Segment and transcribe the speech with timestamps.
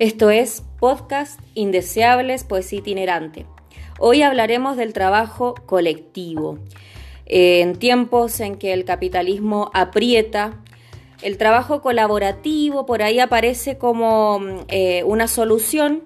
[0.00, 3.46] Esto es Podcast Indeseables, Poesía Itinerante.
[4.00, 6.58] Hoy hablaremos del trabajo colectivo.
[7.26, 10.60] En tiempos en que el capitalismo aprieta,
[11.22, 16.02] el trabajo colaborativo por ahí aparece como eh, una solución.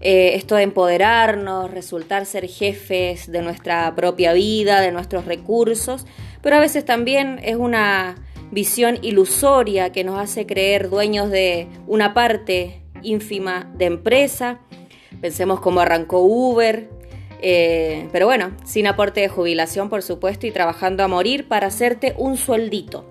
[0.00, 6.06] Eh, esto de empoderarnos, resultar ser jefes de nuestra propia vida, de nuestros recursos,
[6.40, 8.14] pero a veces también es una
[8.50, 14.60] visión ilusoria que nos hace creer dueños de una parte ínfima de empresa.
[15.20, 16.88] Pensemos cómo arrancó Uber,
[17.40, 22.14] eh, pero bueno, sin aporte de jubilación, por supuesto, y trabajando a morir para hacerte
[22.18, 23.04] un sueldito.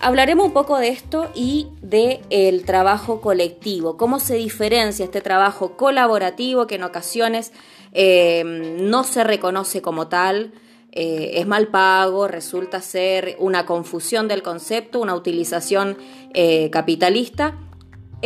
[0.00, 5.76] Hablaremos un poco de esto y de el trabajo colectivo, cómo se diferencia este trabajo
[5.76, 7.52] colaborativo que en ocasiones
[7.92, 8.44] eh,
[8.78, 10.52] no se reconoce como tal,
[10.98, 15.98] eh, es mal pago, resulta ser una confusión del concepto, una utilización
[16.32, 17.58] eh, capitalista,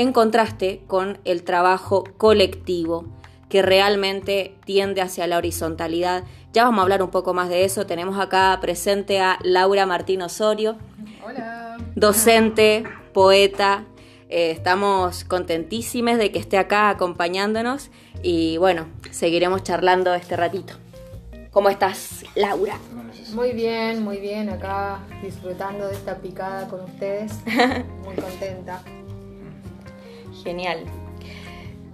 [0.01, 3.05] en contraste con el trabajo colectivo
[3.51, 6.25] que realmente tiende hacia la horizontalidad.
[6.55, 7.85] Ya vamos a hablar un poco más de eso.
[7.85, 10.79] Tenemos acá presente a Laura Martín Osorio,
[11.97, 13.85] docente, poeta.
[14.31, 17.91] Eh, estamos contentísimos de que esté acá acompañándonos
[18.23, 20.75] y bueno, seguiremos charlando este ratito.
[21.51, 22.79] ¿Cómo estás, Laura?
[23.35, 27.33] Muy bien, muy bien, acá disfrutando de esta picada con ustedes.
[28.05, 28.83] Muy contenta.
[30.43, 30.85] Genial.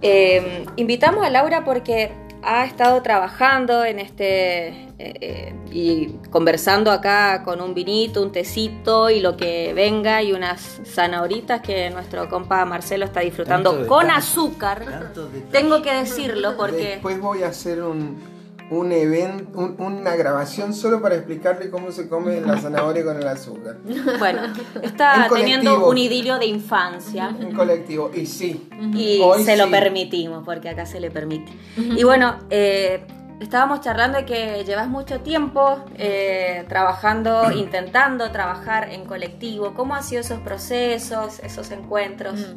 [0.01, 2.11] Eh, invitamos a Laura porque
[2.43, 9.09] ha estado trabajando en este eh, eh, y conversando acá con un vinito, un tecito
[9.09, 15.11] y lo que venga y unas zanahoritas que nuestro compa Marcelo está disfrutando con azúcar.
[15.51, 16.87] Tengo que decirlo porque...
[16.87, 18.36] Después voy a hacer un
[18.69, 23.77] un evento, una grabación solo para explicarle cómo se come la zanahoria con el azúcar.
[24.19, 24.41] Bueno,
[24.81, 27.35] está teniendo un idilio de infancia.
[27.39, 28.67] En colectivo, y sí.
[28.93, 31.51] Y se lo permitimos, porque acá se le permite.
[31.77, 33.05] Y bueno, eh,
[33.39, 39.73] estábamos charlando de que llevas mucho tiempo eh, trabajando, intentando trabajar en colectivo.
[39.75, 42.53] ¿Cómo han sido esos procesos, esos encuentros?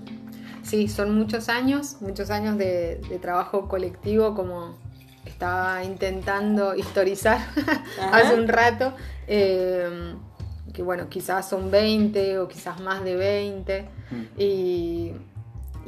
[0.62, 4.89] Sí, son muchos años, muchos años de trabajo colectivo como
[5.40, 7.38] estaba intentando historizar
[8.12, 8.92] hace un rato,
[9.26, 10.12] eh,
[10.74, 14.24] que bueno, quizás son 20 o quizás más de 20, mm.
[14.36, 15.14] y,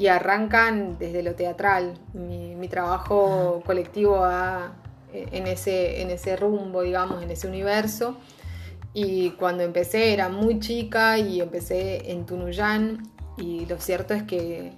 [0.08, 1.98] arrancan desde lo teatral.
[2.14, 4.72] Mi, trabajo colectivo va
[5.12, 8.16] eh, en ese, en ese rumbo, digamos, en ese universo.
[8.94, 13.02] Y cuando empecé era muy chica y empecé en Tunuyán
[13.36, 14.72] y lo cierto es que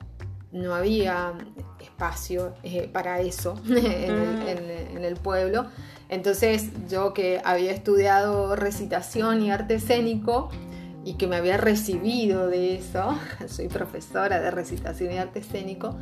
[0.55, 1.35] no había
[1.81, 3.77] espacio eh, para eso mm.
[3.77, 5.67] en, el, pueblo.
[6.09, 10.49] Entonces yo que había estudiado recitación y arte escénico
[11.05, 15.99] y que me había recibido de eso, soy profesora de recitación y arte escénico.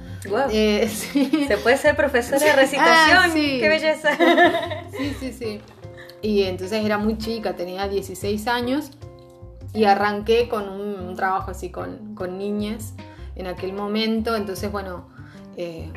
[0.50, 0.88] Eh,
[1.48, 4.10] Se puede ser profesora de recitación, ah, qué belleza.
[4.96, 5.60] Sí, sí, sí.
[6.20, 8.90] Y entonces era muy chica, tenía 16 años
[9.72, 12.94] y arranqué con un, trabajo así con, con niñas
[13.37, 14.37] en aquel momento.
[14.37, 15.09] Entonces, bueno,
[15.56, 15.93] eh,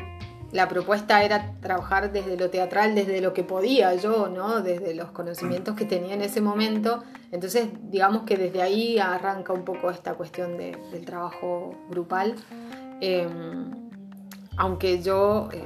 [0.52, 4.62] la propuesta era trabajar desde lo teatral, desde lo que podía yo, ¿no?
[4.62, 7.02] Desde los conocimientos que tenía en ese momento.
[7.32, 12.36] Entonces, digamos que desde ahí arranca un poco esta cuestión del trabajo grupal.
[13.00, 13.88] Em,
[14.56, 15.62] aunque yo eh,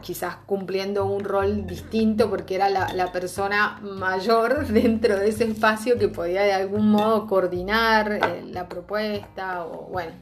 [0.00, 6.08] quizás cumpliendo un rol distinto porque era la, persona mayor dentro de ese espacio que
[6.08, 10.12] podía de algún modo coordinar eh, la propuesta o bueno,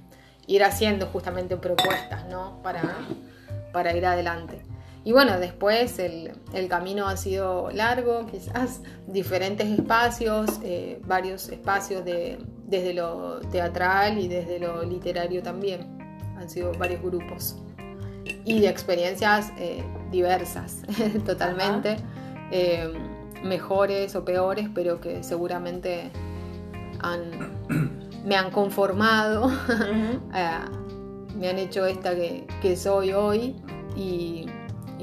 [0.47, 2.61] ir haciendo justamente propuestas, ¿no?
[2.63, 2.83] Para,
[3.73, 4.63] para ir adelante.
[5.05, 6.33] Y bueno, después el,
[6.69, 14.29] camino ha sido largo, quizás diferentes espacios, eh, varios espacios de, desde lo teatral y
[14.29, 15.99] desde lo literario también.
[16.37, 17.57] Han sido varios grupos.
[18.47, 20.83] Y de experiencias eh, diversas,
[21.27, 21.97] totalmente.
[22.51, 22.91] Eh,
[23.43, 26.11] mejores o peores, pero que seguramente
[27.01, 29.51] han me han conformado,
[30.35, 30.59] eh,
[31.37, 33.57] me han hecho esta que, soy hoy
[33.97, 34.47] y,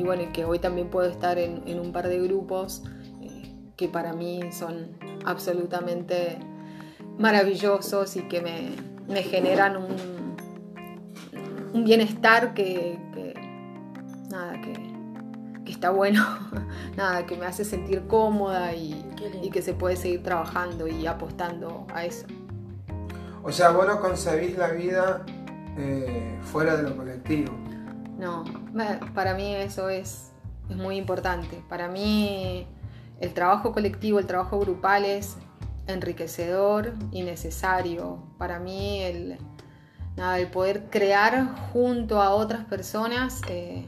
[0.03, 2.83] bueno, que hoy también puedo estar en, un par de grupos
[3.21, 6.39] eh, que para mí son absolutamente
[7.19, 9.95] maravillosos y que me, generan un,
[11.73, 12.97] un bienestar que,
[14.29, 16.23] nada, que, está bueno,
[16.97, 19.05] nada, que me hace sentir cómoda y,
[19.51, 22.25] que se puede seguir trabajando y apostando a eso.
[23.43, 25.25] O sea, vos no concebís la vida
[25.77, 27.51] eh, fuera de lo colectivo.
[28.17, 28.43] No,
[29.15, 30.31] para mí eso es,
[30.69, 31.63] es muy importante.
[31.67, 32.67] Para mí
[33.19, 35.37] el trabajo colectivo, el trabajo grupal es
[35.87, 38.19] enriquecedor y necesario.
[38.37, 39.37] Para mí el,
[40.15, 43.85] nada, el poder crear junto a otras personas eh,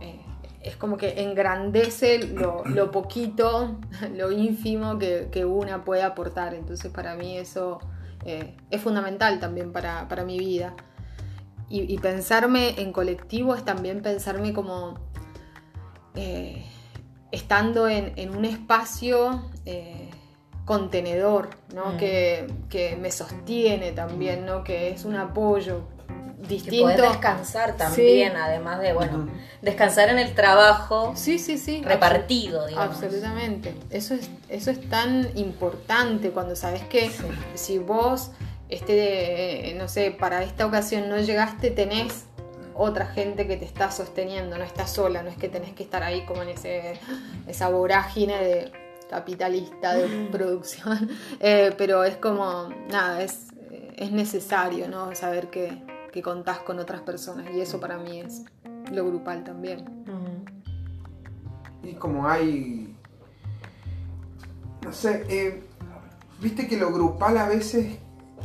[0.00, 0.20] eh,
[0.60, 3.78] es como que engrandece lo, lo poquito,
[4.14, 6.54] lo ínfimo que, que, una puede aportar.
[6.54, 7.80] Entonces para mí eso
[8.24, 10.74] eh, es fundamental también para, para mi vida.
[11.68, 14.98] Y, y, pensarme en colectivo es también pensarme como
[17.30, 19.50] estando en, en, un espacio
[20.66, 21.92] contenedor, ¿no?
[21.92, 21.96] Mm.
[21.96, 24.62] Que, que, me sostiene también, ¿no?
[24.62, 25.84] Que es un apoyo
[26.48, 26.96] distinto.
[26.96, 29.28] Que descansar también, además de, bueno,
[29.60, 32.96] descansar en el trabajo sí, sí, sí, repartido, digamos.
[32.96, 33.74] Absolutamente.
[33.90, 37.10] Eso es, eso es tan importante cuando sabes que
[37.54, 38.30] si vos,
[38.68, 42.24] este, no sé, para esta ocasión no llegaste, tenés
[42.74, 46.02] otra gente que te está sosteniendo, no estás sola, no es que tenés que estar
[46.02, 46.98] ahí como en ese,
[47.46, 48.72] esa vorágine de
[49.10, 51.10] capitalista de producción,
[51.40, 53.48] eh, pero es como, nada, es,
[53.96, 55.14] es necesario, ¿no?
[55.14, 58.42] Saber que, que, contás con otras personas y eso para mí es
[58.92, 59.84] lo grupal también.
[61.82, 62.94] Y como hay,
[64.84, 65.64] no sé, eh,
[66.40, 67.98] viste que lo grupal a veces...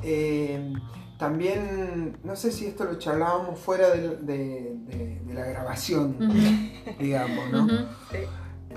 [0.04, 0.74] Eh,
[1.18, 4.78] también, no sé si esto lo charlábamos fuera de, de,
[5.26, 6.16] de, la grabación,
[7.00, 7.68] digamos, ¿no?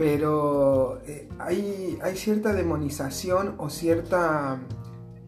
[0.01, 4.59] pero eh, hay, hay cierta demonización o cierta...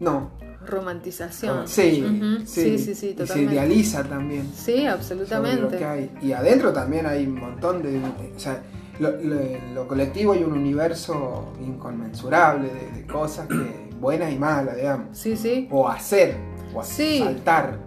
[0.01, 0.31] No.
[0.67, 1.59] Romantización.
[1.61, 2.05] Ah, sí,
[2.47, 3.23] sí, sí, sí, totalmente.
[3.23, 4.51] Y se idealiza también.
[4.55, 5.85] Sí, absolutamente.
[5.85, 6.11] hay.
[6.23, 8.01] Y adentro también hay un montón de...
[8.35, 8.63] O sea,
[8.99, 15.19] lo, colectivo hay un universo inconmensurable de, cosas que buenas y malas, digamos.
[15.19, 15.69] Sí, sí.
[15.71, 16.37] O hacer,
[16.75, 17.79] o saltar.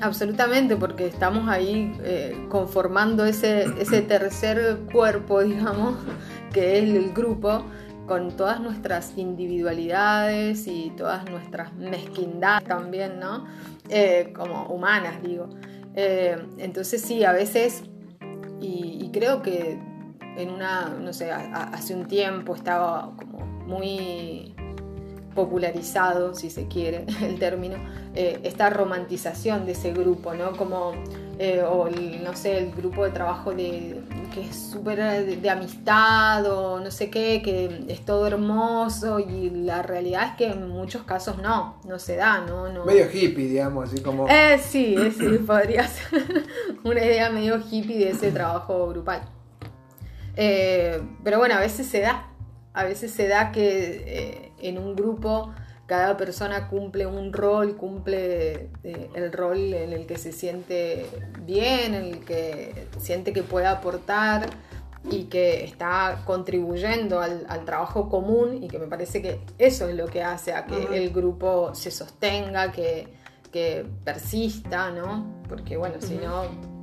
[0.00, 5.96] Absolutamente, porque estamos ahí eh, conformando ese, ese tercer cuerpo, digamos,
[6.52, 7.64] que es el grupo,
[8.08, 13.44] con todas nuestras individualidades y todas nuestras mezquindades también, ¿no?
[13.90, 15.48] Eh, como humanas, digo.
[15.94, 17.84] Eh, entonces sí, a veces,
[18.60, 19.78] y, creo que
[20.36, 24.54] en una, no sé, hace un tiempo estaba como muy
[25.34, 27.76] popularizado, si se quiere el término,
[28.14, 30.52] eh, esta romantización de ese grupo, ¿no?
[30.52, 30.92] Como,
[31.40, 34.00] eh, o el, no sé, el grupo de trabajo de,
[34.34, 39.82] que es súper de, amistad o no sé qué, que es todo hermoso y la
[39.82, 42.72] realidad es que en muchos casos no, no se da, ¿no?
[42.72, 42.84] no...
[42.84, 44.26] Medio hippie, digamos, así como...
[44.28, 46.24] Eh, sí, sí, podría ser
[46.84, 49.22] una idea medio hippie de ese trabajo grupal.
[50.34, 52.32] pero bueno, a veces se da,
[52.72, 55.52] a veces se da que en un grupo
[55.88, 61.06] cada persona cumple un rol, cumple eh, el rol en el que se siente
[61.46, 64.50] bien, en el que siente que puede aportar
[65.10, 70.08] y que está contribuyendo al, trabajo común y que me parece que eso es lo
[70.08, 73.08] que hace a que el grupo se sostenga, que,
[74.04, 75.42] persista, ¿no?
[75.48, 76.42] Porque bueno, si no,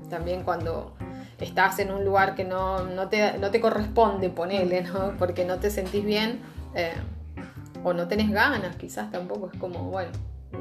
[0.10, 0.96] también cuando
[1.40, 5.14] estás en un lugar que no, te, no te, corresponde, ponele, ¿no?
[5.20, 6.42] Porque no te sentís bien.
[6.74, 6.92] Eh,
[7.86, 10.10] o no tenés ganas, quizás tampoco es como, bueno,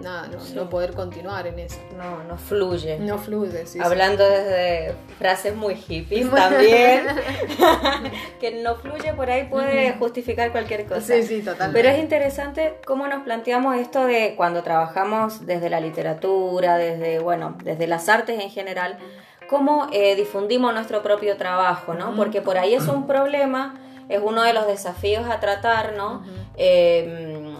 [0.02, 1.80] nada, no, poder continuar en eso.
[1.96, 2.98] No, no fluye.
[2.98, 3.78] No fluye, sí.
[3.82, 7.06] Hablando desde frases muy hippies también,
[8.40, 11.00] que no fluye por ahí puede justificar cualquier cosa.
[11.00, 11.80] Sí, sí, totalmente.
[11.80, 17.56] Pero es interesante cómo nos planteamos esto de cuando trabajamos desde la literatura, desde, bueno,
[17.64, 18.98] desde las artes en general,
[19.48, 22.14] cómo eh, difundimos nuestro propio trabajo, ¿no?
[22.14, 26.22] Porque por ahí es un problema es uno de los desafíos a tratar, ¿no?
[26.56, 27.56] Em,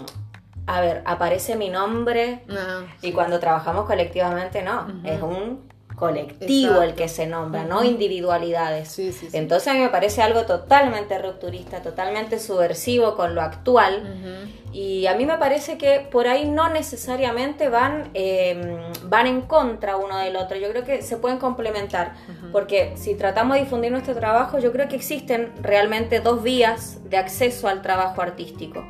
[0.67, 5.69] a ver, aparece mi nombre ah, y cuando trabajamos colectivamente, no, es un
[6.05, 8.99] colectivo el que se nombra, no individualidades.
[9.33, 14.03] Entonces a mí me parece algo totalmente rupturista, totalmente subversivo con lo actual.
[14.73, 19.97] Y a mí me parece que por ahí no necesariamente van, em, van en contra
[19.97, 20.57] uno del otro.
[20.59, 22.15] Yo creo que se pueden complementar.
[22.53, 27.17] Porque si tratamos de difundir nuestro trabajo, yo creo que existen realmente dos vías de
[27.17, 28.85] acceso al trabajo artístico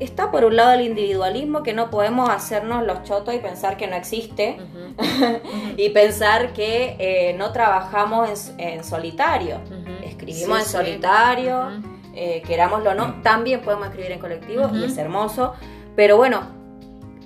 [0.00, 3.86] está por un lado el individualismo, que no podemos hacernos los chotos y pensar que
[3.86, 4.58] no existe,
[5.76, 9.60] y pensar que eh, no trabajamos en, solitario,
[10.04, 11.68] escribimos en solitario,
[12.14, 15.54] eh, querámoslo o no, también podemos escribir en colectivo y es hermoso,
[15.96, 16.42] pero bueno,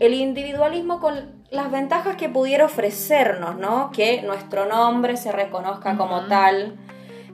[0.01, 3.91] el individualismo con las ventajas que pudiera ofrecernos, ¿no?
[3.93, 6.77] Que nuestro nombre se reconozca como tal,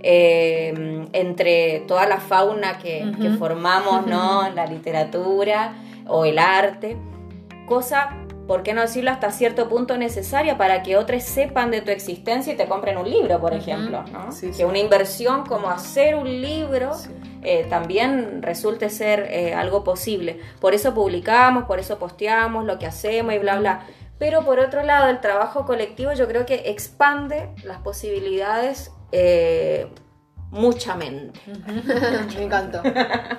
[0.03, 3.05] eh, entre toda la fauna que,
[3.39, 4.49] formamos, ¿no?
[4.51, 5.75] La literatura
[6.09, 6.97] o el arte,
[7.67, 8.11] cosa,
[8.47, 12.53] ¿por qué no decirlo hasta cierto punto necesaria para que otros sepan de tu existencia
[12.53, 14.29] y te compren un libro, por ejemplo, ¿no?
[14.57, 16.91] que una inversión como hacer un libro
[17.43, 20.41] eh, también resulte ser eh, algo posible.
[20.61, 23.87] Por eso publicamos, por eso posteamos lo que hacemos y bla, bla.
[24.19, 29.87] pero por otro lado el trabajo colectivo yo creo que expande las posibilidades eh,
[30.51, 31.41] muchamente.
[32.37, 32.83] Me encantó.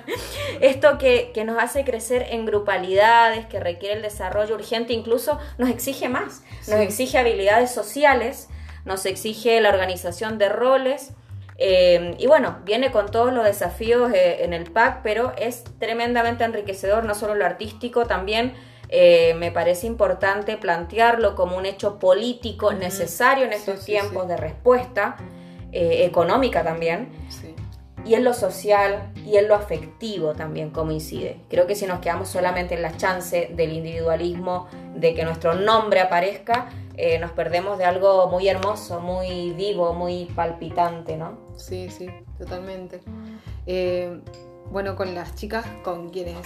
[0.60, 6.08] Esto que, nos hace crecer en grupalidades, que requiere el desarrollo urgente, incluso nos exige
[6.08, 8.48] más, nos exige habilidades sociales,
[8.84, 11.12] nos exige la organización de roles.
[11.56, 16.42] Eh, y bueno, viene con todos los desafíos eh, en el PAC, pero es tremendamente
[16.42, 18.54] enriquecedor, no solo lo artístico, también
[18.88, 25.16] eh, me parece importante plantearlo como un hecho político necesario en estos tiempos de respuesta.
[25.76, 27.08] Eh, económica también.
[28.04, 31.40] Y en lo social y en lo afectivo también, como incide.
[31.50, 36.00] Creo que si nos quedamos solamente en la chance del individualismo, de que nuestro nombre
[36.00, 41.38] aparezca, eh, nos perdemos de algo muy hermoso, muy vivo, muy palpitante, ¿no?
[41.56, 42.06] Sí, sí,
[42.38, 43.00] totalmente.
[43.66, 44.20] Eh,
[44.70, 46.36] bueno, con las chicas con quienes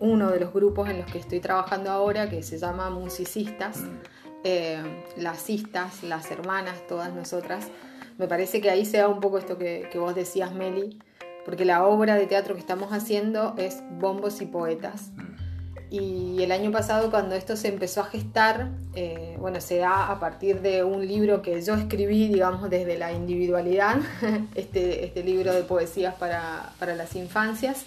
[0.00, 5.20] uno de los grupos en los que estoy trabajando ahora, que se llama Musicistas, mm.
[5.20, 7.68] las cistas, las hermanas, todas nosotras,
[8.18, 10.98] me parece que ahí se da un poco esto que, vos decías, Meli,
[11.44, 15.12] porque la obra de teatro que estamos haciendo es Bombos y Poetas.
[15.90, 20.20] Y el año pasado, cuando esto se empezó a gestar, eh, bueno, se da a
[20.20, 23.96] partir de un libro que yo escribí, digamos, desde la individualidad,
[24.54, 27.84] este, este libro de poesías para, las infancias.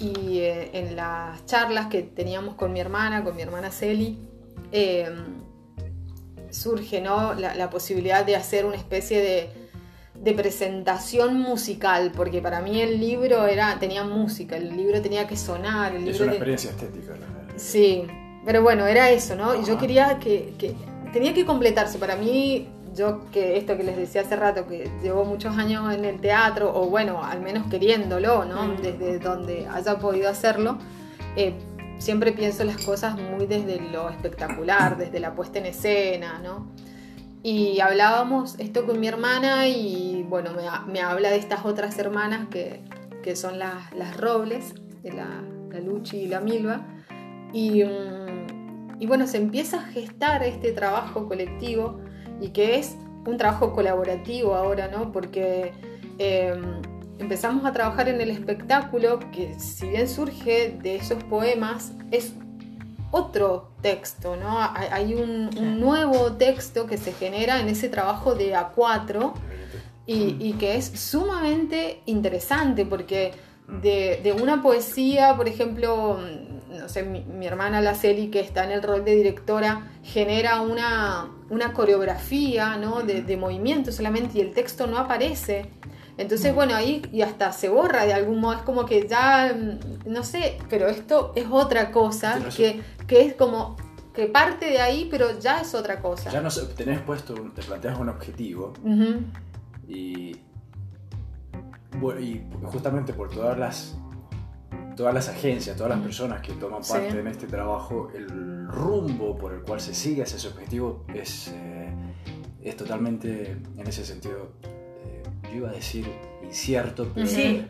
[0.00, 4.16] Y eh, en las charlas que teníamos con mi hermana, con mi hermana Celi,
[4.72, 5.10] eh,
[6.50, 7.34] surge ¿no?
[7.34, 9.50] la, posibilidad de hacer una especie
[10.22, 15.36] de, presentación musical, porque para mí el libro era, tenía música, el libro tenía que
[15.36, 15.94] sonar.
[15.94, 17.14] El es una experiencia estética.
[17.56, 18.06] Sí,
[18.44, 19.54] pero bueno, era eso, ¿no?
[19.54, 20.54] Y yo quería que,
[21.12, 21.98] tenía que completarse.
[21.98, 26.04] Para mí, yo que esto que les decía hace rato, que llevo muchos años en
[26.04, 28.64] el teatro, o bueno, al menos queriéndolo, ¿no?
[28.64, 28.82] Mm.
[28.82, 30.78] Desde donde haya podido hacerlo.
[31.36, 31.54] Eh,
[32.00, 36.66] siempre pienso las cosas muy desde lo espectacular, desde la puesta en escena, ¿no?
[37.42, 40.50] Y hablábamos esto con mi hermana y bueno,
[40.86, 42.80] me, habla de estas otras hermanas que,
[43.36, 46.86] son las, las, Robles, de la, la, Luchi y la Milva.
[47.52, 52.00] Y, mm, y, bueno, se empieza a gestar este trabajo colectivo
[52.40, 55.12] y que es un trabajo colaborativo ahora, ¿no?
[55.12, 55.72] Porque...
[56.18, 56.82] Em,
[57.20, 62.32] empezamos a trabajar en el espectáculo que si bien surge de esos poemas, es
[63.10, 64.58] otro texto, ¿no?
[64.58, 65.50] Hay un,
[65.80, 69.32] nuevo texto que se genera en ese trabajo de A4
[70.06, 73.32] y, que es sumamente interesante porque
[73.68, 76.18] de, una poesía, por ejemplo,
[76.68, 81.30] no sé, mi, hermana Laceli, que está en el rol de directora, genera una,
[81.74, 83.02] coreografía, ¿no?
[83.02, 85.68] De, de movimiento solamente y el texto no aparece.
[86.20, 90.10] Entonces, bueno, ahí y hasta se borra de algún modo, es como que ya, mm,
[90.10, 93.74] no sé, pero esto es otra cosa que, es como
[94.12, 96.30] que parte de ahí, pero ya es otra cosa.
[96.30, 98.74] Ya no sé, tenés puesto, te planteas un objetivo
[99.88, 100.36] y,
[102.20, 103.96] y justamente por todas las
[104.96, 109.54] todas las agencias, todas las personas que toman parte en este trabajo, el rumbo por
[109.54, 111.94] el cual se sigue ese objetivo es, eh,
[112.60, 114.52] es totalmente, en ese sentido,
[115.50, 116.06] yo iba a decir
[116.42, 117.12] incierto,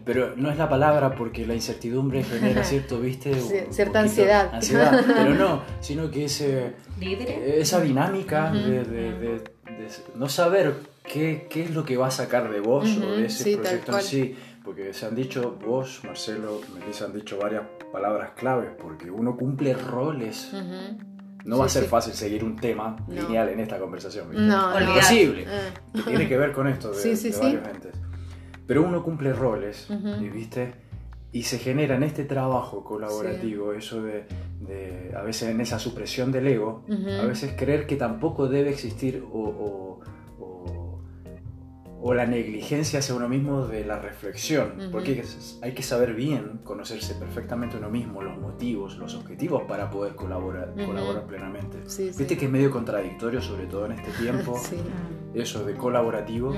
[0.05, 3.35] pero, no es la palabra porque la incertidumbre genera cierto, viste,
[3.71, 4.55] cierta ansiedad.
[4.55, 9.43] Ansiedad, pero no, sino que ese, esa dinámica de,
[10.15, 13.57] no saber qué, qué, es lo que va a sacar de vos o de ese
[13.57, 14.37] proyecto en sí.
[14.65, 19.75] Porque se han dicho, vos, Marcelo, Melissa, han dicho varias palabras claves, porque uno cumple
[19.75, 20.53] roles.
[21.45, 24.29] No va a ser fácil seguir un tema lineal en esta conversación.
[24.47, 25.45] No, es imposible.
[25.47, 25.73] Eh.
[25.95, 27.95] Que tiene que ver con esto de, sí, varios entes.
[28.67, 30.75] Pero uno cumple roles, y, ¿viste?
[31.33, 34.25] Y se genera en este trabajo colaborativo eso de,
[35.17, 36.85] a veces en esa supresión del ego,
[37.21, 40.01] a veces creer que tampoco debe existir o o
[42.15, 45.23] la negligencia hacia uno mismo de la reflexión, porque
[45.61, 50.73] hay que saber bien, conocerse perfectamente uno mismo, los motivos, los objetivos para poder colaborar,
[50.75, 51.79] colaborar plenamente.
[51.81, 54.59] Viste que es medio contradictorio, sobre todo en este tiempo,
[55.35, 56.55] eso de colaborativo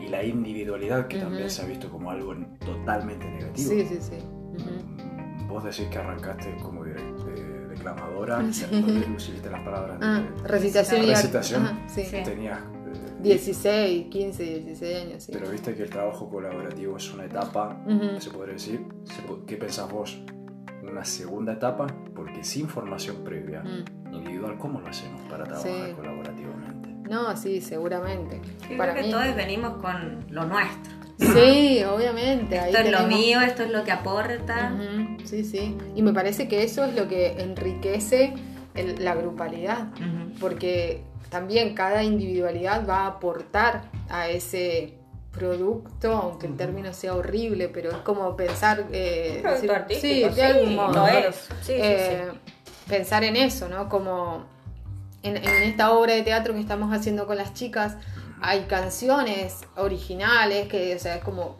[0.00, 3.70] y la individualidad, que también se ha visto como algo totalmente negativo.
[3.70, 4.16] Sí, sí, sí.
[5.48, 8.42] Vos decís que arrancaste como declamadora,
[8.72, 11.80] no usiste las palabras ah, recitación y recitación,
[12.24, 12.60] tenías
[13.22, 15.22] 16, 15, 16 años.
[15.24, 15.32] Sí.
[15.32, 17.82] Pero viste que el trabajo colaborativo es una etapa,
[18.18, 18.84] se podría decir.
[19.46, 20.18] ¿Qué pensás vos?
[20.82, 21.86] ¿Una segunda etapa?
[22.14, 24.14] Porque sin formación previa, mm.
[24.14, 26.88] individual, ¿cómo lo hacemos para trabajar colaborativamente?
[27.08, 28.40] No, sí, seguramente.
[28.76, 30.98] para que todos venimos con lo nuestro.
[31.18, 32.56] Sí, obviamente.
[32.56, 34.72] Esto es lo mío, esto es lo que aporta.
[35.24, 35.76] Sí, sí.
[35.96, 38.34] Y me parece que eso es lo que enriquece
[38.98, 39.88] la grupalidad,
[40.40, 44.94] porque también cada individualidad va a aportar a ese
[45.32, 48.86] producto, aunque el término sea horrible, pero es como pensar...
[48.92, 49.42] Eh,
[50.00, 51.06] sí, de algún modo.
[51.06, 51.48] es.
[51.68, 52.28] Eh,
[52.88, 53.88] pensar en eso, ¿no?
[53.88, 54.46] Como
[55.22, 57.96] en, esta obra de teatro que estamos haciendo con las chicas,
[58.40, 61.58] hay canciones originales que, o sea, es como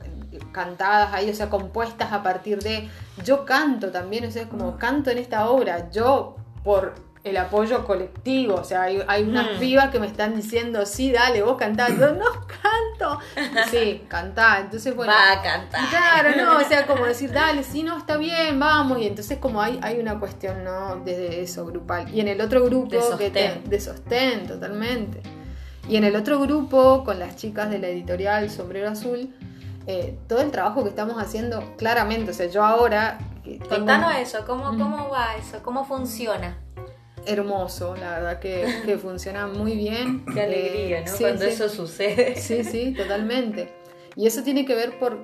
[0.53, 2.89] cantadas ahí, o sea, compuestas a partir de...
[3.25, 6.95] Yo canto también, o sea, es como canto en esta obra, yo por
[7.29, 9.59] el apoyo colectivo, o sea, hay, hay unas hmm.
[9.61, 13.21] pibas que me están diciendo, sí, dale, vos cantás, yo no canto,
[13.71, 15.13] sí, cantá, entonces bueno...
[15.13, 15.89] Va a cantar.
[15.89, 19.63] Claro, no, o sea, como decir, dale, sí, no, está bien, vamos, y entonces como
[19.63, 20.97] hay, hay una cuestión, ¿no?
[21.05, 22.13] Desde eso, grupal.
[22.15, 22.91] Y en el otro grupo...
[22.91, 23.63] De sostén.
[23.65, 25.23] de sostén, totalmente.
[25.89, 29.35] Y en el otro grupo, con las chicas de la editorial Sombrero Azul,
[29.87, 33.19] eh, todo el trabajo que estamos haciendo, claramente, o sea, yo ahora...
[33.71, 35.63] Contanos eso, ¿cómo, ¿cómo va eso?
[35.63, 36.59] ¿Cómo funciona?
[37.29, 40.25] Hermoso, la verdad que, funciona muy bien.
[40.33, 41.13] Qué alegría, ¿no?
[41.19, 42.37] Cuando eso sucede.
[42.37, 43.73] Sí, sí, totalmente.
[44.17, 45.19] Y eso tiene que ver por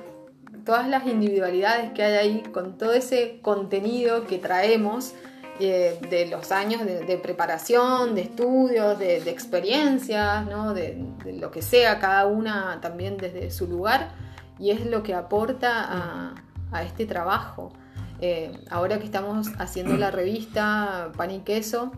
[0.64, 5.14] todas las individualidades que hay ahí, con todo ese contenido que traemos
[5.60, 10.74] eh, de los años de, preparación, de estudios, de, experiencias, ¿no?
[10.74, 11.04] de,
[11.38, 14.12] lo que sea, cada una también desde su lugar,
[14.58, 16.34] y es lo que aporta a,
[16.72, 17.72] a este trabajo.
[18.20, 21.92] Eh, ahora que estamos haciendo la revista Pan y Queso,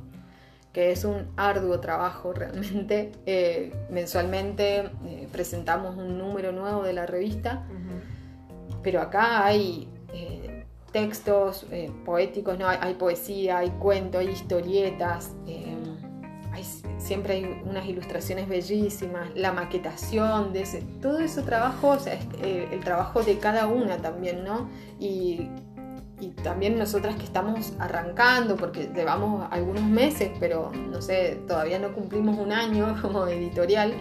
[0.72, 7.06] que es un arduo trabajo realmente, eh, mensualmente eh, presentamos un número nuevo de la
[7.06, 7.66] revista,
[8.82, 9.88] pero acá hay
[10.92, 11.66] textos
[12.04, 12.68] poéticos, ¿no?
[12.68, 15.32] hay, poesía, hay cuentos, hay historietas,
[16.98, 22.26] siempre hay unas ilustraciones bellísimas, la maquetación de ese, todo ese trabajo, o sea, es,
[22.42, 24.68] el trabajo de cada una también, ¿no?
[24.98, 25.48] Y
[26.20, 31.92] y también nosotras que estamos arrancando, porque llevamos algunos meses, pero no sé, todavía no
[31.92, 33.92] cumplimos un año como editorial,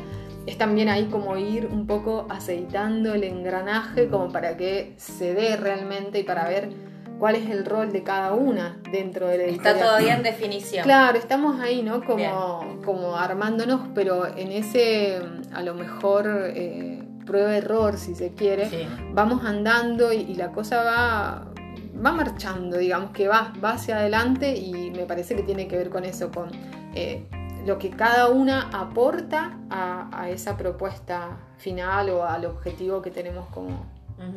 [0.45, 5.58] es también ahí como ir un poco aceitando el engranaje como para que se dé
[5.58, 6.69] realmente y para ver
[7.17, 9.75] cuál es el rol de cada una dentro de la editorial.
[9.75, 10.84] Está todavía en definición.
[10.84, 12.04] Claro, estamos ahí, ¿no?
[12.04, 15.19] Como, como armándonos, pero en ese,
[15.51, 21.55] a lo mejor, eh, prueba-error, si se quiere, vamos andando y la cosa va
[22.03, 25.89] va marchando, digamos, que va, va hacia adelante y me parece que tiene que ver
[25.89, 26.49] con eso, con
[26.93, 27.25] eh,
[27.65, 33.86] lo que cada una aporta a, esa propuesta final o al objetivo que tenemos como,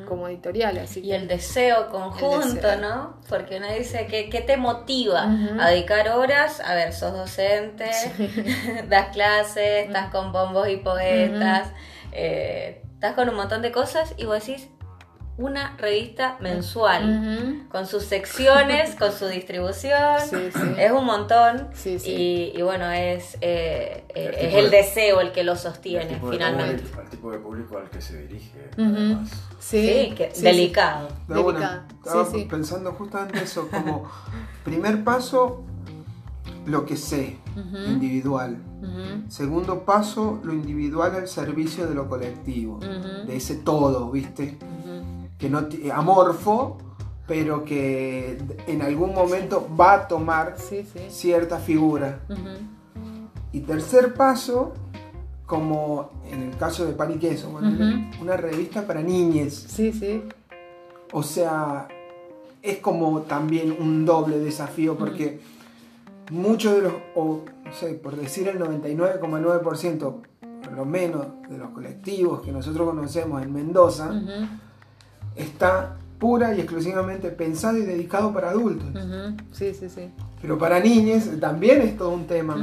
[0.06, 0.78] como editorial.
[0.78, 3.16] Así y el deseo conjunto, ¿no?
[3.28, 5.24] Porque uno dice, ¿qué, qué te motiva
[5.60, 6.60] a dedicar horas?
[6.60, 7.90] A ver, sos docente,
[8.88, 11.68] das clases, estás con bombos y poetas,
[12.12, 14.68] eh, estás con un montón de cosas y vos decís,
[15.38, 20.16] una revista mensual, con sus secciones, con su distribución.
[20.76, 21.68] Es un montón.
[22.04, 26.82] y, bueno, es, eh, eh, es el deseo el que lo sostiene finalmente.
[26.82, 28.70] el tipo de público al que se dirige.
[29.60, 31.08] Sí, delicado.
[31.28, 34.10] estaba pensando justamente eso, como
[34.64, 35.62] primer paso,
[36.66, 37.36] lo que sé,
[37.86, 38.56] individual.
[39.28, 44.58] Segundo paso, lo individual al servicio de lo colectivo, de ese todo, ¿viste?
[45.38, 46.78] Que no amorfo,
[47.26, 50.56] pero que en algún momento va a tomar
[51.08, 52.20] cierta figura.
[53.52, 54.74] Y tercer paso,
[55.46, 57.50] como en el caso de Pan y Queso,
[58.20, 59.54] una revista para niñes.
[59.54, 60.24] Sí, sí.
[61.12, 61.88] O sea,
[62.62, 65.40] es como también un doble desafío porque
[66.30, 69.98] muchos de los, o no sé, por decir el 99,9%,
[70.62, 74.12] por lo menos de los colectivos que nosotros conocemos en Mendoza,
[75.38, 78.88] está pura y exclusivamente pensado y dedicado para adultos.
[79.52, 80.10] Sí, sí, sí.
[80.42, 82.56] Pero para niñas también es todo un tema,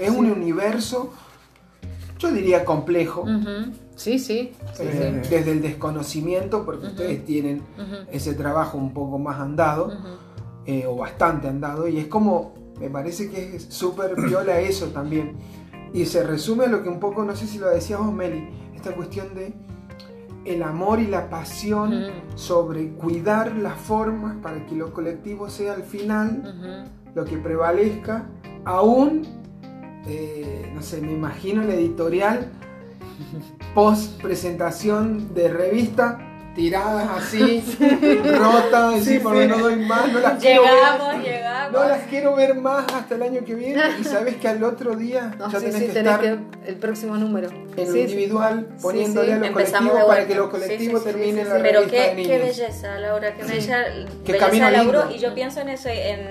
[0.00, 1.12] Es un universo,
[2.18, 3.26] yo diría complejo.
[3.96, 4.52] Sí, sí.
[4.78, 7.62] Eh, desde el desconocimiento, porque ustedes tienen
[8.10, 9.92] ese trabajo un poco más andado,
[10.64, 15.36] eh, o bastante andado, y es como, me parece que es súper viola eso también.
[15.92, 18.48] Y se resume a lo que un poco, no sé si lo decías vos, Meli,
[18.74, 19.54] esta cuestión de
[20.46, 25.82] el amor y la pasión sobre cuidar las formas para que lo colectivo sea al
[25.82, 28.26] final lo que prevalezca,
[28.64, 29.22] aún,
[30.06, 32.50] eh, no sé, me imagino el editorial
[33.74, 36.25] post presentación de revista
[36.56, 37.62] tiradas así,
[38.24, 41.70] rotas, sí, porque no doy más, no las quiero ver.
[41.70, 43.80] No las quiero ver más hasta el año que viene.
[44.00, 47.50] Y sabes que al otro día ya tenés que estar el próximo número.
[47.76, 52.14] En lo individual, poniéndole a los colectivos para que los colectivos terminen la Pero qué,
[52.16, 53.84] qué belleza, Laura, qué bella,
[54.24, 55.08] belleza Laura.
[55.14, 56.26] Y yo pienso en eso, en,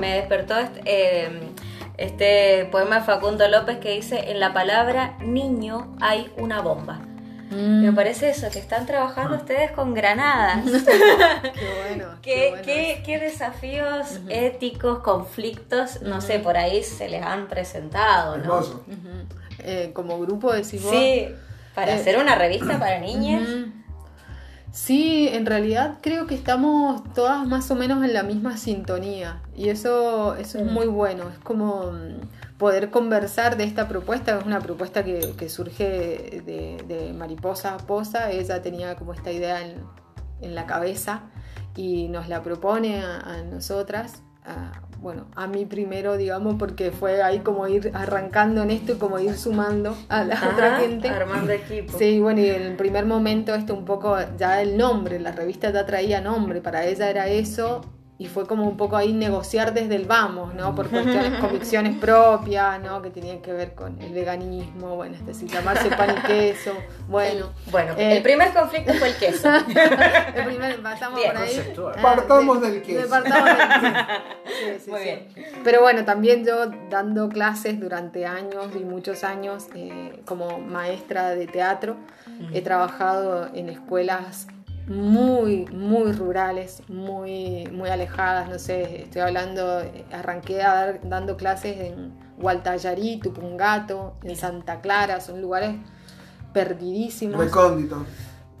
[0.00, 1.28] me despertó este, eh,
[1.96, 7.00] este poema de Facundo López que dice, en la palabra niño hay una bomba.
[7.50, 7.94] Me mm.
[7.94, 10.64] parece eso, que están trabajando ustedes con granadas.
[10.64, 12.06] qué bueno.
[12.22, 18.62] ¿Qué, qué, desafíos éticos, conflictos, no sé, por ahí se les han presentado, ¿no?
[19.58, 20.92] Eh, como grupo decís vos.
[20.92, 21.28] Sí,
[21.74, 23.48] para eh, hacer una revista para niñas.
[24.72, 29.68] Sí, en realidad creo que estamos todas más o menos en la misma sintonía y
[29.68, 31.28] eso, eso es muy bueno.
[31.28, 31.92] Es como
[32.58, 34.38] poder conversar de esta propuesta.
[34.38, 38.30] Es una propuesta que, surge de, Mariposa Posa.
[38.30, 40.04] Ella tenía como esta idea en,
[40.40, 41.22] la cabeza
[41.74, 44.22] y nos la propone a, nosotras.
[45.00, 49.18] bueno, a mí primero, digamos, porque fue ahí como ir arrancando en esto y como
[49.18, 51.08] ir sumando a la otra gente.
[51.08, 51.96] Armando equipo.
[51.98, 55.70] Sí, bueno, y en el primer momento esto un poco, ya el nombre, la revista
[55.70, 57.80] ya traía nombre, para ella era eso,
[58.16, 60.72] y fue como un poco ahí negociar desde el vamos, ¿no?
[60.74, 63.02] Por cuestiones, convicciones propias, ¿no?
[63.02, 66.72] Que tenían que ver con el veganismo, bueno, es decir, llamarse pan y queso,
[67.08, 67.52] bueno.
[67.74, 69.48] Bueno, el eh, primer conflicto fue el queso.
[70.34, 71.74] el primer, pasamos por ahí.
[71.76, 73.08] Ah, partamos del queso.
[73.08, 74.22] Partamos del queso.
[74.46, 75.28] Sí, sí, Muy bien.
[75.64, 81.46] Pero bueno, también yo dando clases durante años y muchos años eh, como maestra de
[81.48, 81.96] teatro,
[82.52, 84.46] he trabajado en escuelas
[84.86, 91.78] muy, muy rurales, muy, muy alejadas, no sé, estoy hablando, arranqué a dar, dando clases
[91.78, 95.76] en Gualtallarí, Tupungato, en Santa Clara, son lugares
[96.52, 97.38] perdidísimos.
[97.38, 98.02] Recónditos.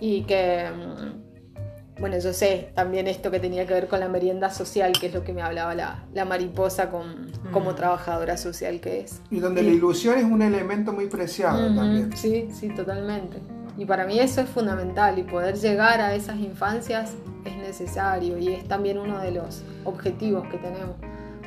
[0.00, 4.50] Y que, mm, bueno, yo sé también esto que tenía que ver con la merienda
[4.50, 7.76] social, que es lo que me hablaba la, la mariposa con, como mm.
[7.76, 9.20] trabajadora social que es.
[9.30, 12.16] Y donde la ilusión es un elemento muy preciado también.
[12.16, 13.38] Sí, sí, totalmente.
[13.76, 18.48] Y para mí eso es fundamental y poder llegar a esas infancias es necesario y
[18.48, 20.96] es también uno de los objetivos que tenemos.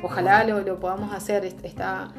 [0.02, 2.12] Ojalá lo, lo podamos hacer, esta,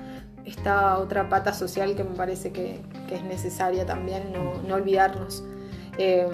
[0.46, 5.44] esta otra pata social que me parece que, que es necesaria también, no, no olvidarnos.
[5.98, 6.30] Em,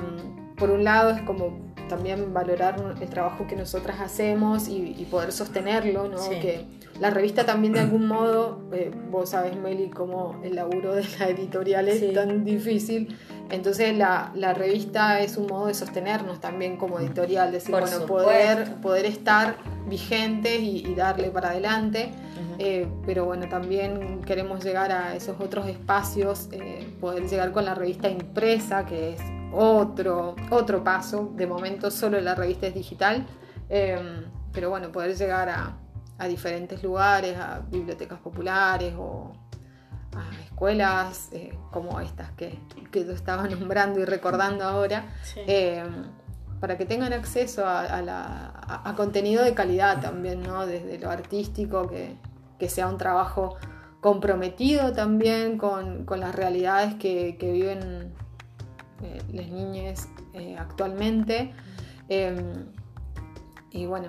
[0.56, 6.08] por un lado es como también valorar el trabajo que nosotras hacemos y, poder sostenerlo,
[6.08, 6.30] ¿no?
[6.30, 6.66] Que
[7.00, 11.30] la revista también de algún modo, eh, vos sabes Meli, como el laburo de la
[11.30, 13.16] editorial es tan difícil,
[13.50, 18.76] entonces la, la, revista es un modo de sostenernos también como editorial, decir, bueno, poder,
[18.76, 22.12] poder estar vigentes y, darle para adelante,
[22.58, 27.76] eh, pero bueno, también queremos llegar a esos otros espacios, eh, poder llegar con la
[27.76, 33.26] revista impresa, que es otro, otro paso, de momento solo la revista es digital,
[33.70, 35.78] eh, pero bueno, poder llegar a,
[36.18, 39.34] a diferentes lugares, a bibliotecas populares o
[40.16, 42.58] a escuelas eh, como estas que,
[42.90, 45.84] que yo estaba nombrando y recordando ahora, eh,
[46.62, 50.66] para que tengan acceso a, contenido de calidad también, ¿no?
[50.66, 52.16] desde lo artístico, que,
[52.70, 53.58] sea un trabajo
[54.00, 58.14] comprometido también con, las realidades que, viven
[59.04, 60.08] eh, las niñas
[60.58, 61.54] actualmente.
[63.72, 64.08] y bueno,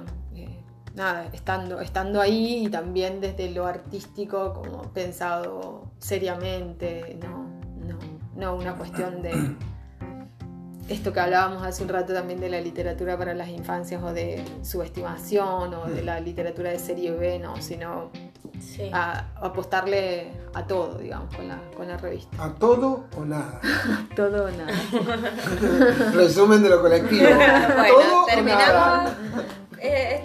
[0.96, 7.46] nada, estando, estando ahí y también desde lo artístico, como pensado seriamente, no,
[7.86, 7.98] no,
[8.34, 9.32] no una cuestión de
[10.88, 14.42] esto que hablábamos hace un rato también de la literatura para las infancias o de
[14.62, 18.10] subestimación o de la literatura de serie B, no, sino
[18.92, 22.42] a, apostarle a todo, digamos, con la, con la revista.
[22.42, 23.60] ¿A todo o nada?
[24.16, 24.72] todo o nada.
[26.14, 27.24] Resumen de lo colectivo.
[27.76, 29.10] bueno, terminamos.
[29.10, 29.25] Eh,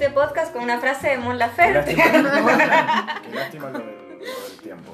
[0.02, 1.94] este podcast con una frase de Mon Laferte.
[1.94, 4.94] Qué lástima, lo, del, tiempo.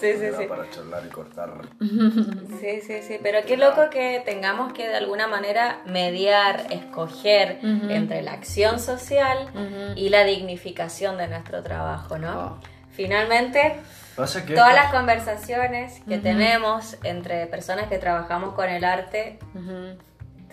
[0.00, 0.46] Sí, sí, sí.
[0.48, 1.50] Para charlar y cortar.
[1.78, 3.18] Sí, sí, sí.
[3.22, 9.50] Pero qué loco que tengamos que de alguna manera mediar, escoger entre la acción social
[9.96, 12.40] y la dignificación de nuestro trabajo, ¿no?
[12.40, 12.58] Oh.
[12.92, 13.76] Finalmente,
[14.14, 19.38] todas las conversaciones que tenemos entre personas que trabajamos con el arte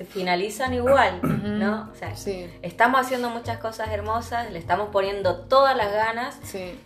[0.10, 1.90] finalizan igual, ¿no?
[1.92, 2.14] O sea,
[2.62, 6.40] estamos haciendo muchas cosas hermosas, le estamos poniendo todas las ganas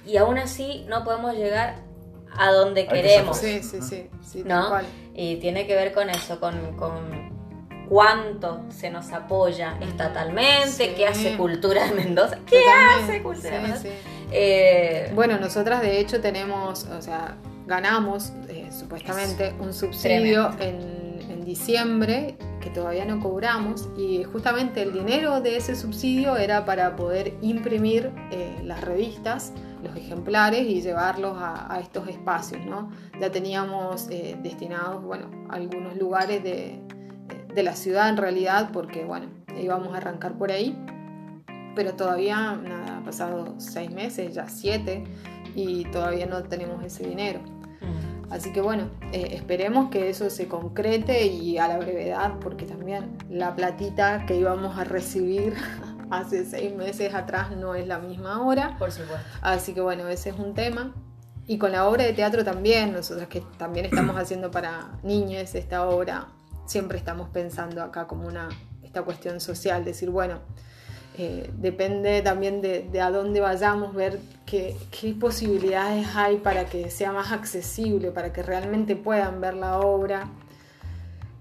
[0.05, 1.75] y aún así no podemos llegar
[2.37, 3.37] a donde queremos.
[3.37, 4.77] Sí, sí, sí, sí ¿no?
[5.13, 6.55] Y tiene que ver con eso, con,
[7.87, 13.87] cuánto se nos apoya estatalmente, qué hace Cultura de Mendoza, qué hace Cultura de Mendoza.
[14.31, 21.45] Eh, bueno, nosotras de hecho tenemos, o sea, ganamos eh, supuestamente un subsidio en, en
[21.45, 22.37] diciembre
[22.77, 28.55] todavía no cobramos y justamente el dinero de ese subsidio era para poder imprimir eh,
[28.63, 32.63] las revistas, los ejemplares y llevarlos a, estos espacios.
[32.67, 32.91] ¿no?
[33.19, 36.79] Ya teníamos eh, destinados bueno, algunos lugares de,
[37.51, 39.25] de, la ciudad en realidad porque bueno,
[39.59, 40.77] íbamos a arrancar por ahí,
[41.75, 45.03] pero todavía nada, pasado seis meses, ya siete
[45.55, 47.39] y todavía no tenemos ese dinero.
[48.29, 53.17] Así que bueno, eh, esperemos que eso se concrete y a la brevedad, porque también
[53.29, 55.53] la platita que íbamos a recibir
[56.09, 58.75] hace seis meses atrás no es la misma ahora.
[58.77, 59.25] Por supuesto.
[59.41, 60.93] Así que bueno, ese es un tema.
[61.45, 65.87] Y con la obra de teatro también, nosotros que también estamos haciendo para niñas esta
[65.87, 66.27] obra,
[66.65, 68.49] siempre estamos pensando acá como una,
[68.83, 70.41] esta cuestión social, decir, bueno,
[71.19, 74.75] eh, depende también de, a dónde vayamos, ver qué,
[75.19, 80.29] posibilidades hay para que sea más accesible, para que realmente puedan ver la obra.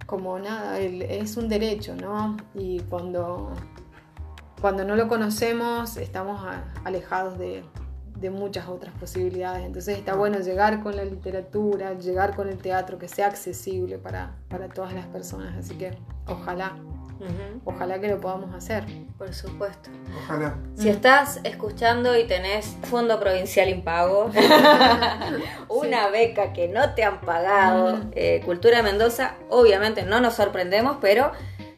[0.07, 2.37] Como nada, es un derecho, ¿no?
[2.55, 3.53] Y cuando,
[4.61, 6.41] cuando no lo conocemos estamos
[6.85, 7.62] alejados de,
[8.31, 9.65] muchas otras posibilidades.
[9.67, 14.37] Entonces está bueno llegar con la literatura, llegar con el teatro, que sea accesible para,
[14.49, 15.55] para todas las personas.
[15.57, 16.77] Así que ojalá
[17.64, 18.85] Ojalá que lo podamos hacer.
[19.18, 19.90] Por supuesto.
[20.24, 20.57] Ojalá.
[20.74, 24.31] Si estás escuchando y tenés Fondo Provincial Impago,
[25.68, 31.33] una beca que no te han pagado, eh, Cultura Mendoza, obviamente no nos sorprendemos, pero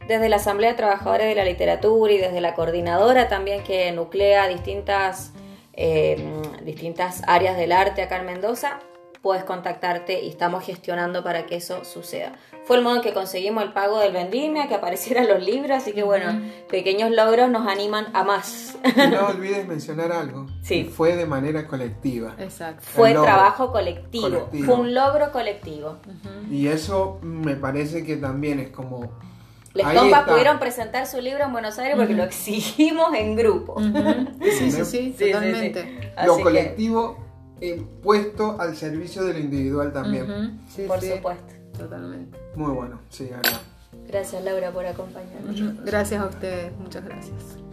[0.09, 4.49] desde la Asamblea de Trabajadores de la Literatura y desde la coordinadora también que nuclea
[4.49, 5.33] distintas,
[5.75, 6.33] eh,
[6.65, 8.81] distintas áreas del arte acá en Mendoza,
[9.23, 12.33] puedes contactarte y estamos gestionando para que eso suceda.
[12.65, 15.93] Fue el modo en que conseguimos el pago del vendimia, que aparecieran los libros, así
[15.93, 18.77] que bueno, pequeños logros nos animan a más.
[18.85, 20.47] Y no olvides mencionar algo.
[20.63, 20.85] Sí.
[20.85, 22.35] Fue de manera colectiva.
[22.39, 22.83] Exacto.
[22.83, 24.51] Fue trabajo colectivo.
[24.65, 25.97] Fue un logro colectivo.
[26.51, 29.13] Y eso me parece que también es como
[29.73, 33.81] Les compas pudieron presentar su libro en Buenos Aires porque lo exigimos en grupo.
[34.43, 36.13] sí, sí, sí, totalmente.
[36.25, 37.28] Lo colectivo
[38.03, 40.61] puesto al servicio del individual también.
[40.87, 41.55] por supuesto.
[41.77, 42.39] Totalmente.
[42.57, 43.31] Muy bueno, sí,
[44.09, 45.85] Gracias Laura por acompañarnos.
[45.85, 47.68] Gracias a ustedes, muchas gracias.